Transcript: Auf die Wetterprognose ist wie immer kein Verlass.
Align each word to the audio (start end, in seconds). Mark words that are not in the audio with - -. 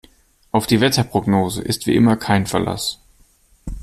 Auf 0.51 0.65
die 0.65 0.81
Wetterprognose 0.81 1.61
ist 1.61 1.85
wie 1.85 1.95
immer 1.95 2.17
kein 2.17 2.47
Verlass. 2.47 2.99